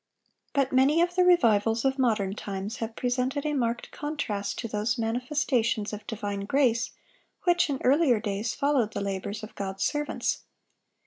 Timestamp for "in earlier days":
7.69-8.55